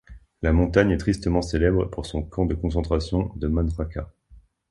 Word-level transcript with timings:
La 0.41 0.51
montagne 0.51 0.89
est 0.89 0.97
tristement 0.97 1.43
célèbre 1.43 1.85
pour 1.85 2.07
son 2.07 2.23
camp 2.23 2.47
de 2.47 2.55
concentration 2.55 3.31
de 3.35 3.47
Manjača. 3.47 4.11